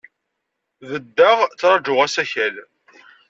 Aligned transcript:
Beddeɣ, 0.89 1.37
ttṛajuɣ 1.47 1.97
asakal. 2.05 2.55